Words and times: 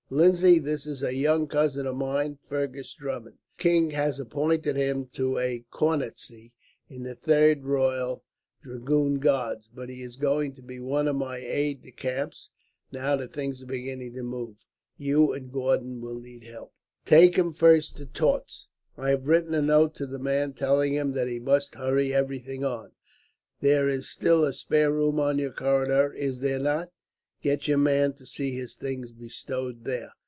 "Lindsay, 0.13 0.59
this 0.59 0.85
is 0.85 1.01
a 1.01 1.15
young 1.15 1.47
cousin 1.47 1.87
of 1.87 1.95
mine, 1.95 2.37
Fergus 2.41 2.93
Drummond. 2.93 3.37
The 3.55 3.63
king 3.63 3.91
has 3.91 4.19
appointed 4.19 4.75
him 4.75 5.05
to 5.13 5.37
a 5.39 5.63
cornetcy 5.71 6.51
in 6.89 7.03
the 7.03 7.15
3rd 7.15 7.63
Royal 7.63 8.21
Dragoon 8.61 9.19
Guards, 9.19 9.69
but 9.73 9.87
he 9.87 10.01
is 10.03 10.17
going 10.17 10.53
to 10.55 10.61
be 10.61 10.81
one 10.81 11.07
of 11.07 11.15
my 11.15 11.37
aides 11.37 11.83
de 11.83 11.91
camp. 11.91 12.33
Now 12.91 13.15
that 13.15 13.31
things 13.31 13.63
are 13.63 13.67
beginning 13.67 14.11
to 14.15 14.21
move, 14.21 14.57
you 14.97 15.31
and 15.31 15.49
Gordon 15.49 16.01
will 16.01 16.19
need 16.19 16.43
help. 16.43 16.73
"Take 17.05 17.37
him 17.37 17.53
first 17.53 17.95
to 17.95 18.05
Tautz. 18.05 18.67
I 18.97 19.11
have 19.11 19.29
written 19.29 19.53
a 19.53 19.61
note 19.61 19.95
to 19.95 20.05
the 20.05 20.19
man, 20.19 20.51
telling 20.51 20.93
him 20.93 21.13
that 21.13 21.29
he 21.29 21.39
must 21.39 21.75
hurry 21.75 22.13
everything 22.13 22.65
on. 22.65 22.91
There 23.61 23.87
is 23.87 24.09
still 24.09 24.43
a 24.43 24.51
spare 24.51 24.91
room 24.91 25.21
on 25.21 25.39
your 25.39 25.53
corridor, 25.53 26.11
is 26.11 26.41
there 26.41 26.59
not? 26.59 26.91
Get 27.43 27.67
your 27.67 27.79
man 27.79 28.13
to 28.17 28.27
see 28.27 28.53
his 28.55 28.75
things 28.75 29.11
bestowed 29.11 29.83
there. 29.83 30.11